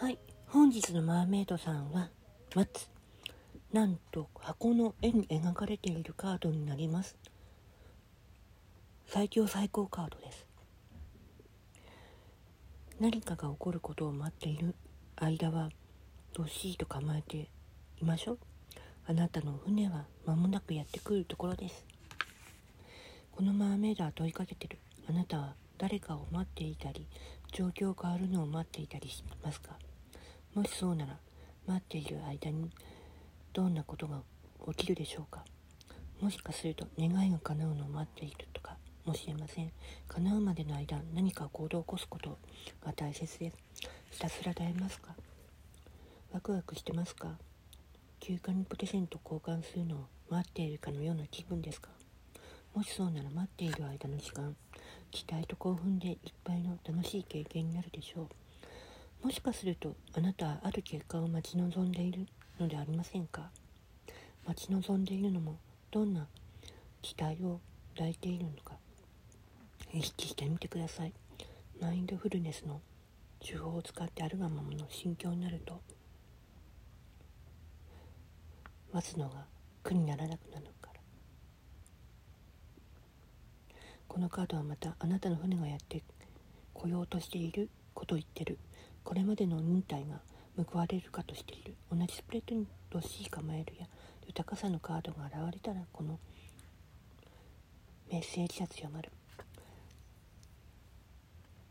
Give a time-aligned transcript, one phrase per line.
[0.00, 0.18] はい。
[0.46, 2.08] 本日のマーメイドさんは
[2.54, 2.88] 待つ
[3.72, 7.16] なんと箱の絵に描かれているカードになります。
[9.08, 10.46] 最強最高カードです。
[13.00, 14.76] 何かが起こることを待っている
[15.16, 15.68] 間は
[16.32, 17.48] どっしりと構えて
[18.00, 18.38] いましょう。
[19.08, 21.84] あなたの船は間もなくやってくるところです。
[23.32, 24.78] このマーメイドは問いかけてる。
[25.08, 27.06] あなたは誰かを待っていたり
[27.52, 29.70] 状況変わるのを待っていたりしますか？
[30.54, 31.16] もしそうなら
[31.66, 32.70] 待っている間に
[33.52, 34.20] どんなことが
[34.72, 35.44] 起きるでしょうか？
[36.20, 39.70] もしかすると願いが叶うのを待っているとかもしれません。
[40.08, 42.38] 叶うまでの間何か行動を起こすこと
[42.84, 43.56] が大切です。
[44.10, 45.14] ひたすら耐えますか？
[46.32, 47.38] ワクワクしてますか？
[48.18, 51.88] 休暇にポテセント交換するのを待っているかのような気分ですか？
[52.78, 54.54] もしそうなら待っている間の時間
[55.10, 58.28] 期待と興奮でいっぱいの楽しい経験になるでしょ
[59.22, 59.26] う。
[59.26, 62.28] もしかするとあなたはある結果を待ち望んでいる
[62.60, 63.50] のでありませんか？
[64.46, 65.58] 待ち望んでいるのも
[65.90, 66.28] どんな
[67.02, 67.58] 期待を
[67.96, 68.74] 抱いているのか？
[69.92, 71.12] 意識してみてください。
[71.80, 72.80] マインドフルネスの
[73.44, 75.80] 手法を使ってあるがままの心境になると
[78.92, 79.46] 待つのが
[79.82, 80.98] 苦にならなくなるから
[84.18, 86.02] このカードはまたあなたの船がやって
[86.74, 88.58] こようとしていることを言ってる。
[89.04, 90.18] これまでの忍耐が
[90.56, 91.74] 報われるかとしている。
[91.88, 93.86] 同じスプレッドにどっしり構えるや
[94.26, 96.18] 豊かさのカードが現れたらこの
[98.10, 99.12] メッセージが強まる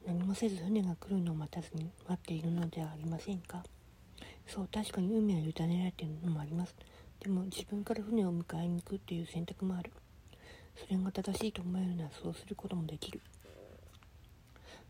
[0.08, 3.62] 何もせず船が来るのを待たずに待っているのではありませんか？
[4.48, 6.74] そう確かに運命は委ねられているのもあります。
[7.20, 9.92] でも自分から船を迎えに行くという選択もある。
[10.80, 13.22] それが正しいと思えるならそうすることもできる。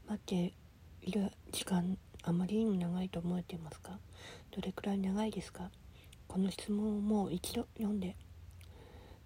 [0.07, 0.53] 待って
[1.01, 3.97] いる時間あまりにも長いと思えていますか？
[4.51, 5.69] どれくらい長いですか？
[6.27, 8.15] この質問をもう一度読んで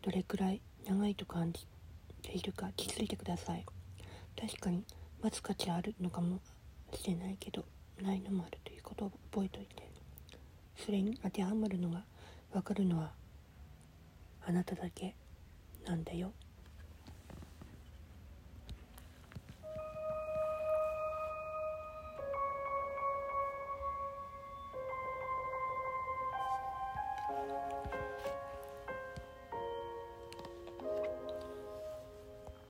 [0.02, 1.68] どれくらい長いと感じ
[2.22, 3.66] ているか気づいてください。
[4.40, 4.84] 確かに
[5.22, 6.40] 待つ価値あるのかも
[6.94, 7.66] しれないけど
[8.02, 9.90] ないのもあるということを覚えておいて
[10.78, 12.04] それに当てはまるのが
[12.54, 13.12] 分かるのは
[14.48, 15.16] あなただけ
[15.86, 16.32] なんだよ。